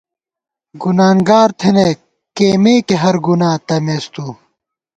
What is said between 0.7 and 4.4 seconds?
گُنانگار تھنَئیک، کئیمېکے ہر گُنا تمېس تُو